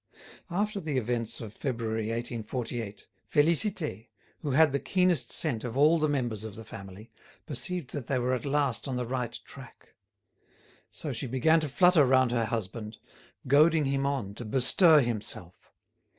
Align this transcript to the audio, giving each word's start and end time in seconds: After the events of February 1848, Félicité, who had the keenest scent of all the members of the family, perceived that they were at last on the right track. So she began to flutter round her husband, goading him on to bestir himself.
After 0.49 0.79
the 0.79 0.97
events 0.97 1.41
of 1.41 1.53
February 1.53 2.07
1848, 2.09 3.05
Félicité, 3.31 4.07
who 4.39 4.49
had 4.49 4.71
the 4.71 4.79
keenest 4.79 5.31
scent 5.31 5.63
of 5.63 5.77
all 5.77 5.99
the 5.99 6.09
members 6.09 6.43
of 6.43 6.55
the 6.55 6.65
family, 6.65 7.11
perceived 7.45 7.91
that 7.91 8.07
they 8.07 8.17
were 8.17 8.33
at 8.33 8.43
last 8.43 8.87
on 8.87 8.95
the 8.95 9.05
right 9.05 9.39
track. 9.45 9.89
So 10.89 11.11
she 11.13 11.27
began 11.27 11.59
to 11.59 11.69
flutter 11.69 12.03
round 12.03 12.31
her 12.31 12.45
husband, 12.45 12.97
goading 13.45 13.85
him 13.85 14.07
on 14.07 14.33
to 14.33 14.43
bestir 14.43 15.01
himself. 15.01 15.53